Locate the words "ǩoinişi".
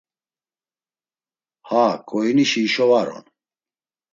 2.09-2.59